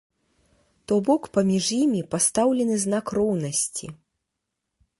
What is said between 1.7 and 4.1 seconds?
імі пастаўлены знак роўнасці.